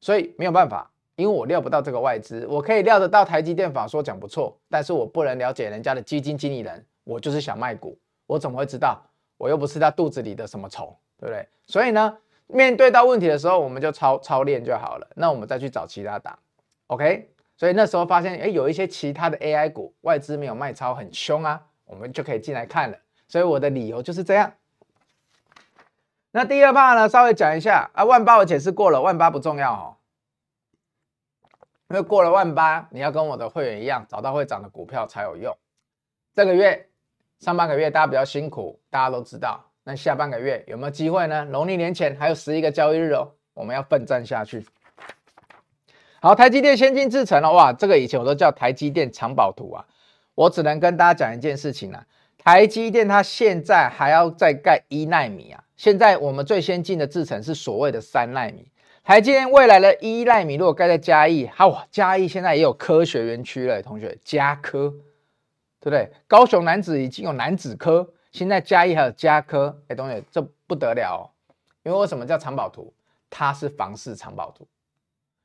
[0.00, 0.90] 所以没有办法。
[1.16, 8.98] 因为我料不到这个外资，我可以料得到台积电法说讲不错，但是我不能了解人家的基金经理人，我就是想卖股，我怎么会知道？
[9.36, 11.46] 我又不是他肚子里的什么虫，对不对？
[11.66, 15.06] 所以呢，面对到问题的时候，我们就操操练就好了。
[15.16, 16.38] 那我们再去找其他档
[16.86, 17.28] ，OK？
[17.62, 22.98] 所以那时候发现，哎，有一些其他的 AI 股外资没有卖超很凶啊，我们就可以进来看了。
[23.28, 24.52] 所以我的理由就是这样。
[26.32, 29.94] 那第二怕呢，稍微讲一下啊，万八我解释过了，万八不重要哦。
[31.90, 35.56] 因为过了万八，你要跟我的会员一样，找到会涨的股票才有用。
[36.34, 36.88] 这个月
[37.38, 39.64] 上半个月大家比较辛苦，大家都知道。
[39.84, 41.44] 那下半个月有没有机会呢？
[41.44, 44.66] 农历年前还有十一个交易日哦，我们要奋战下去。
[46.24, 49.84] 好，台积电先进制程了，哇，这个以前我都叫台积电藏宝图啊。
[50.36, 52.06] 我只能跟大家讲一件事情啊，
[52.38, 55.64] 台积电它现在还要再盖一奈米啊。
[55.76, 58.70] 现在我们最先进的制程是所谓的三奈米。
[59.02, 64.90] 台积电未来的一奈米如果盖在嘉义，好，嘉义现在也有科学园区了，同学，嘉科，
[65.80, 66.08] 对不对？
[66.28, 71.22] 高雄男子已经有男子科，现在嘉义还有嘉科，哎，同学，这不得了哦，
[71.82, 72.94] 因为为什么叫藏宝图？
[73.28, 74.64] 它是房市藏宝图，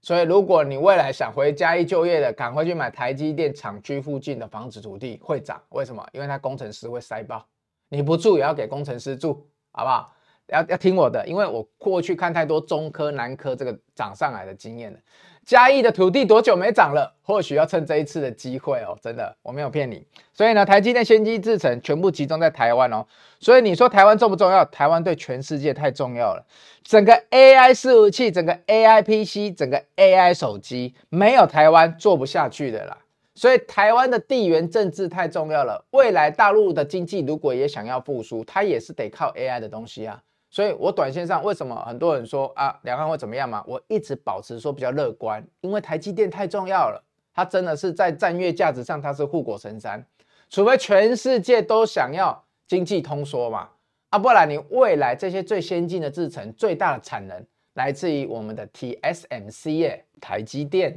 [0.07, 6.01] 所以如果你未来想回嘉义就业的，赶快去买台积电厂区附近的房子土地会涨，为什么？
[6.13, 7.45] 因为它工程师会塞爆，
[7.89, 10.13] 你不住也要给工程师住，好不好？
[10.47, 14.97] 要要听我的，因为我过去看太多中科、南科这个涨上来的经验了。
[15.45, 17.09] 嘉义的土地多久没涨了？
[17.21, 20.05] 或许要趁这一次的机会哦，真的，我没有骗你。
[20.33, 23.05] 所以呢，台积电先机制程全部集中在台湾哦。
[23.39, 24.65] 所以你说台湾重不重要？
[24.65, 26.45] 台湾对全世界太重要了。
[26.83, 32.97] 整个 AI 伺服器、整个 AI PC、整个 AI 手机，没有台湾做不下去的啦。
[33.33, 35.85] 所以台湾的地缘政治太重要了。
[35.91, 40.21] 未来大陆的经济如果也想要复苏，它也是得靠 AI 的东西啊。
[40.49, 43.63] 所以，我短线上为什么很多人说啊，两岸会怎么样嘛？
[43.67, 50.05] 我一直保持说比较乐观，因为台积电太重要了，它真的是在战略价值上它是护国神山。
[50.49, 53.67] 除非全世界都想要经济通缩嘛，
[54.09, 60.93] 啊，不然你未来这些最先进的制程最大的产能来自于我们的 TSMC 耶，台积电，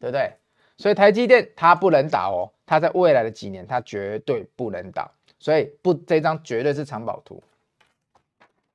[0.00, 0.32] 对不对？
[0.78, 7.40] 所以台积电它不能倒哦，它在未来的几年它绝对不能倒，所以不，这张绝对是藏宝图。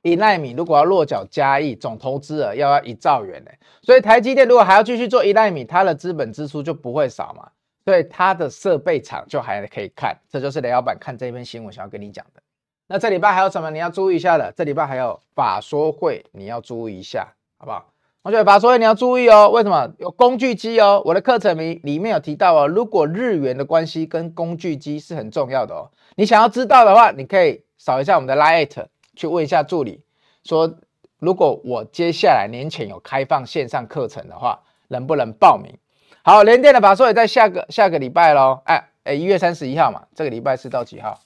[0.01, 7.49] 一奈米如果要落脚嘉义，总投资额要要一兆元呢，所以台积电如果还要继续做一奈米，它的资本支出就不会少嘛，
[7.83, 12.41] 所以它的设备厂就还可以看，这就是雷老板看这篇新闻想要跟你讲的。
[12.87, 14.53] 那这礼拜还有什么你要注意一下的？
[14.55, 17.91] 这礼拜还有法说会你要注意一下，好不好？
[18.23, 19.93] 同学，法说会你要注意哦，为什么？
[19.97, 28.85] 有工具机哦，我的课程里里面有提到哦，如果日元的关系跟工具机是很重要的哦，你想要知道的话，你可以扫一下我们的 LINE@
[29.19, 30.01] 去问一下助理，
[30.45, 30.79] 说
[31.17, 35.77] 如果我接下来年前有开放线上课程的话，能不能报名？
[36.23, 38.61] 好，联电的法说也在下个下个礼拜喽。
[38.63, 41.19] 哎哎，一月三十一号嘛，这个礼拜是到几号？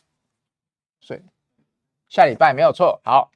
[1.01, 1.21] 所以
[2.09, 2.99] 下礼拜没有错。
[3.03, 3.29] 好，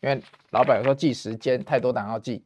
[0.00, 2.42] 因为老板有说记时间太多档要记，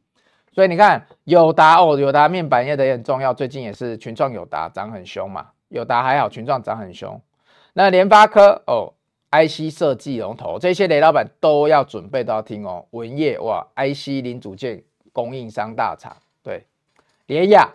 [0.51, 7.21] 所以你看友达哦，友达面板业的也很重要，最近也是群创友达涨很凶嘛，友达还好，群创涨很凶。
[7.71, 8.95] 那联发科哦。
[9.33, 12.85] IC 设计龙头，这些雷老板都要准备都要听哦。
[12.91, 16.63] 文业哇，IC 零组件供应商大厂，对，
[17.25, 17.67] 联亚，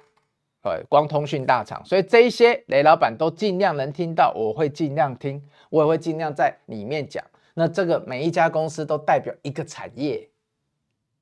[0.63, 7.25] 呃，光通讯大厂，所以这一些雷老板都尽量能听到，我会尽量听，我也会尽量在里面讲。
[7.55, 10.29] 那这个每一家公司都代表一个产业，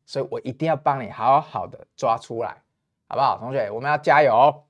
[0.05, 2.63] 所以我一定要帮你好好的抓出来，
[3.09, 3.39] 好不好？
[3.39, 4.66] 同学，我们要加油。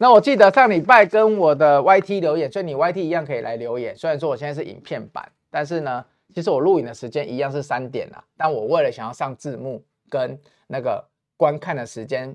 [0.00, 3.96] 那我记得上礼拜跟我的 YT 留言，所以你 YT 一样可以来留言。
[3.96, 8.22] 虽然说我现在是影片版，但是呢，其实我录影的时间一样是三点啦。
[8.36, 11.04] 但我为了想要上字幕跟那个
[11.36, 12.34] 观看的时间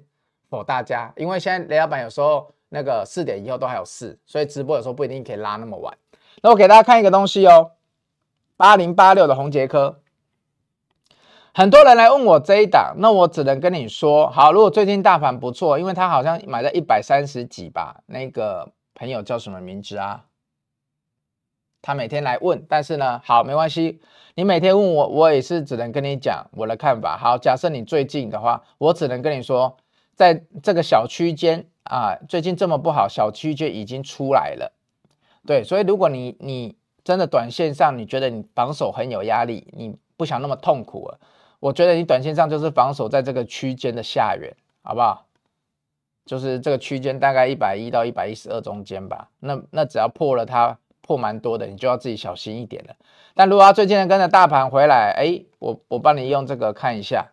[0.49, 5.97] 否大家，因为现在雷老板有时候那个四点以后都还有事，所以直播有时候不一定可以拉那么晚。
[6.41, 7.71] 那我给大家看一个东西哦，
[8.57, 10.01] 八零八六的红杰科。
[11.55, 20.25] 很多人来问我这一档，那我只能跟你说，好，如果最近大盘不错，因为他好像买在一百三十几吧，那个朋友叫什么名字啊？
[21.83, 24.01] 他每天来问，但是呢，好，没关系，
[24.33, 27.15] 你每天问我，我也是只能跟你讲我的看法。
[27.17, 29.77] 好，假设你最近的话，我只能跟你说，
[30.15, 34.73] 在这个小区间啊，最近这么不好，小区间已经出来了。
[35.45, 41.19] 对，所以如果你你真的短线上你觉得你防守很有压力，你不想那么痛苦了。
[41.63, 45.25] 我觉得你短线上就是防守在这个区间的下缘，好不好？
[46.25, 49.29] 就是这个区间大概一百一到一百一十二中间吧。
[49.39, 52.93] 那那只要破了它，破蛮多的，你就要自己小心一点了。
[53.33, 57.31] 但如果他最近跟着大盘回来，哎，我我帮你用这个看一下。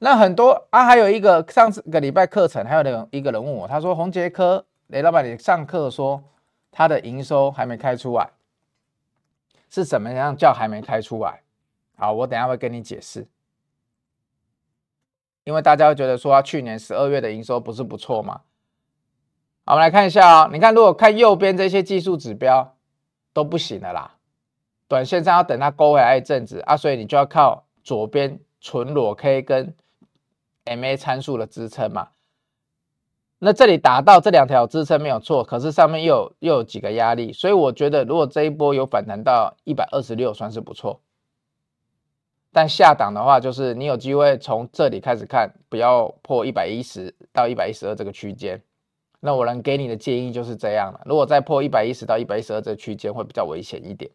[0.00, 6.22] 那很多啊，还有一个上次个礼拜课程，还有人一个人问我，他说宏捷科，雷老板，你上课说
[6.70, 8.28] 他的营收还没开出来，
[9.70, 11.40] 是怎么样叫还没开出来？
[11.96, 13.26] 好，我等下会跟你解释。
[15.46, 18.40] 因为大家会觉得说，他去年十二月的营收不是不错吗？
[19.64, 22.74] 好，我们来看一下啊、哦，你看，如果看右边这些技术指标
[23.32, 24.16] 都不行了啦，
[24.88, 29.72] 短线上要等它勾回来一阵子啊，所以你就要靠左边纯裸 K 跟
[30.64, 32.08] MA 参数的支撑嘛。
[33.38, 41.00] 那这里达到这两条支撑没有错，可是上面又有又有几个压力，所以我觉得如果这一波有反弹到一百二十六，算是不错。
[42.56, 48.62] 但下档的话，就是你有机会从这里开始看，不要破一百一十到一百一十二这个区间。
[49.20, 51.02] 那我能给你的建议就是这样了。
[51.04, 54.10] 如果再破一百一十到一百一十二这个区间，会比较危险一点。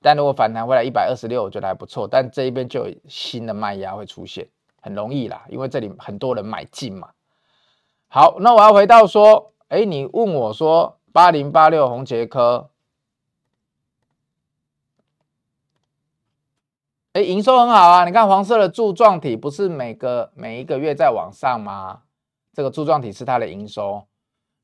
[0.00, 2.08] 但如果反弹回来一百二十六，我觉得还不错。
[2.10, 4.48] 但这一边就有新的卖压会出现，
[4.80, 7.10] 很容易啦，因为这里很多人买进嘛。
[8.08, 12.70] 好，那我要回到说，哎，你问我说八零八六红杰科。
[17.16, 18.04] 哎，营收很好啊！
[18.04, 22.00] 你看黄色的柱状体不是每个每一个月在往上吗？
[22.52, 24.04] 这个柱状体是它的营收，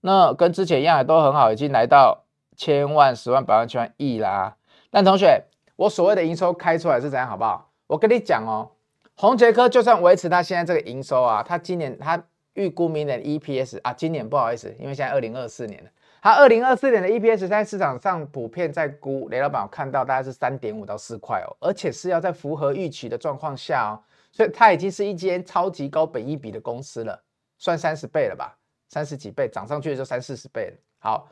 [0.02, 4.58] 那跟之前一样也都很好，已经来到千万、十万、百万、千万、亿啦。
[4.90, 5.44] 但同学，
[5.76, 7.70] 我所谓的营收开出来是怎样，好不好？
[7.86, 8.72] 我跟你讲哦，
[9.16, 15.90] 宏捷科就算维持它现在这个营收啊，它今年它预估明年 EPS 啊，今年不好意思，因为现在二零二四年了。
[16.22, 23.98] 它二零二四年的 EPS 在市场上普遍在估，雷老板有看到大概是三点五到四块哦，而且是要在符合预期的状况下哦，
[24.30, 27.20] 所以它已经是一间超级高本益比的公司了，
[27.58, 28.56] 算三十倍了吧，
[28.88, 30.76] 三十几倍涨上去就三四十倍了。
[31.00, 31.28] 好，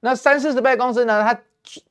[0.00, 1.40] 那三四十倍公司呢，它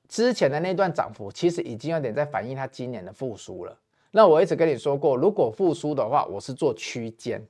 [0.10, 3.80] 之前的那段涨幅其实已经有点在反映它今年的复苏了。
[4.12, 7.42] 那我一直跟你说过，如果复苏的话，我是做区间。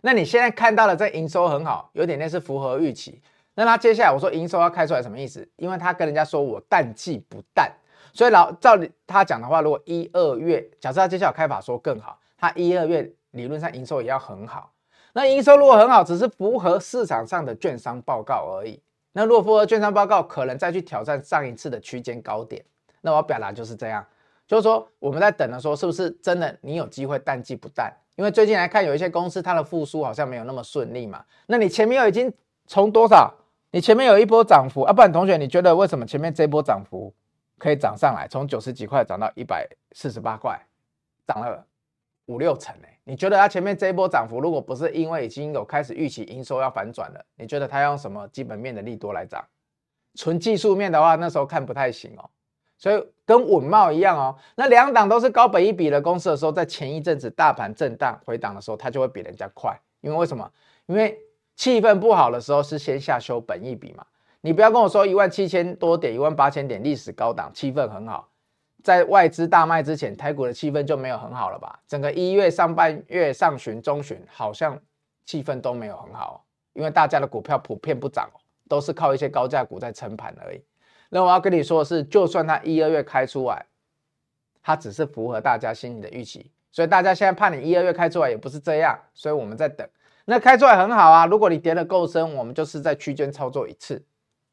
[0.00, 3.20] 那你现在看到的这营收很好，有点类似符合预期。
[3.56, 5.48] 那他接下来我说营收要开出来什么意思？
[5.56, 7.72] 因为他跟人家说我淡季不淡，
[8.12, 14.70] 所以老照他讲的话，如果一二月假设他接下来开法说更好，他一二月理论上营收也要很好。
[15.14, 18.78] 那营收如果很好，只是符合市场上的券商报告而已。
[19.12, 22.62] 那如果符合券商报告，可能再去挑战上一次的区间高点。
[23.00, 24.04] 那我要表达就是这样，
[24.46, 27.90] 就是说我们在等的说，是不是真的你有机会淡季不淡？
[28.16, 31.24] 因为最近来看有一些公司它的复苏好像没有那么顺利嘛。
[31.46, 32.30] 那你前面又已经
[32.66, 33.32] 从多少？
[33.76, 37.12] 你前面有一波涨幅啊，不然同学，你觉得为什么前面这波涨幅
[37.58, 40.58] 可以涨上来，从九十几块涨到一百四十八块，
[41.26, 41.62] 涨了
[42.24, 42.88] 五六成呢？
[43.04, 49.44] 你觉得它前面这一波涨幅，如果不是因为已经有开始预期营收要反转了，你觉得它用什么基本面的利多来涨？
[50.14, 52.30] 纯技术面的话，那时候看不太行哦。
[52.78, 60.50] 所以跟稳懋一样哦，那两档都是高本一比的公司的时候，在前一阵子大盘震荡回档的时候，它就会比人家快，因为为什么？
[60.86, 61.18] 因为
[61.56, 64.06] 气氛不好的时候是先下修本一笔嘛？
[64.42, 68.28] 你不要跟我说一万七千多点、一万八千点历史高档，气氛很好。
[68.84, 71.80] 在外资大卖之前，台股的气氛就没有很好了吧？
[71.88, 74.78] 整个一月上半月上旬、中旬，好像
[75.24, 76.44] 气氛都没有很好，
[76.74, 78.30] 因为大家的股票普遍不涨，
[78.68, 80.62] 都是靠一些高价股在撑盘而已。
[81.08, 83.66] 那我要跟你说的是，就算它一二月开出来，
[84.62, 89.88] 它只是符合大家心里的预期，所以大家现在怕你一二月开出来也不是这样，所以我们在等。
[90.26, 94.04] 那开出来很好啊，如果你跌得够深，我们就是在区间操作一次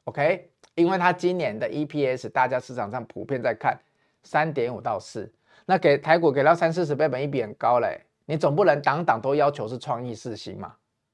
[0.06, 0.50] ，OK？
[0.76, 3.78] 因为它今年的 EPS，大家市场上普遍在看
[4.24, 5.30] 三点五到四，
[5.66, 10.74] 那给台股给到三四十倍本一比很高嘞，你总不能档档都要求是创意四星嘛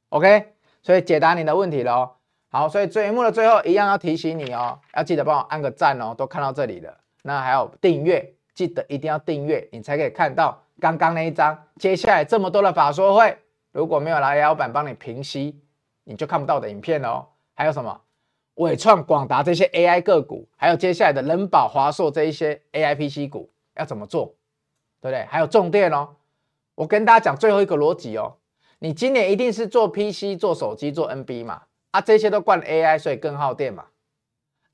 [0.10, 0.53] ，OK？
[0.84, 2.12] 所以解答你的问题喽。
[2.51, 6.97] 好，所以节目的最后一样要提醒你哦，要记得帮我按个赞哦，都看到这里了。
[7.24, 11.57] 那还有订阅，记得一定要订阅，你才可以看到刚刚那一张。
[11.78, 13.38] 接下来这么多的法说会，
[13.72, 15.59] 如果没有来老板帮你平息，
[16.03, 17.26] 你就看不到的影片哦。
[17.53, 18.01] 还有什么？
[18.55, 24.36] 伟创、广达这些 AI 个股，还有接下来的仁宝、华硕这一些 AI PC 股要怎么做，
[24.99, 25.24] 对不对？
[25.30, 26.09] 还有重电哦，
[26.76, 28.36] 我跟大家讲最后一个逻辑哦，
[28.80, 31.61] 你今年一定是做 PC、做手机、做 NB 嘛，
[31.91, 33.86] 啊，这些都灌 AI，所以更耗电嘛，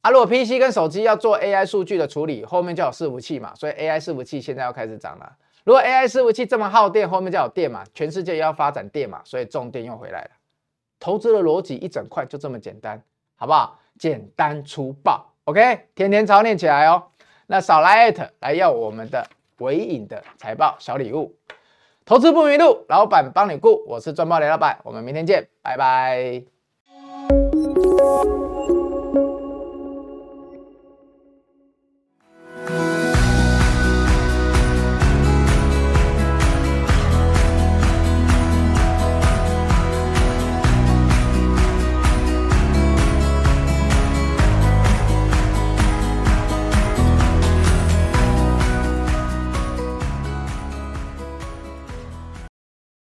[0.02, 5.38] 啊，如果 PC 跟手机要做 AI 数据的处理，后面就有伺服器嘛，所以 AI 伺服器现在要开始涨了。
[5.66, 10.30] 如果 AI 伺服器这么耗电，后面就有电嘛，全世界也要发展电嘛，所以重电又回来了。
[10.98, 13.04] 投资的逻辑一整块就这么简单。
[13.38, 13.78] 好不好？
[14.00, 17.04] 简单粗暴，OK，天天操练起来哦。
[17.48, 21.36] 那少来艾特来要我们的纬颖的财报小礼物，
[22.06, 23.84] 投资不迷路，老板帮你顾。
[23.86, 26.44] 我是赚爆雷老板，我们明天见，拜拜。